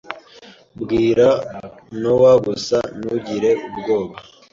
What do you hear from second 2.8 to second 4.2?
ntugire ubwoba.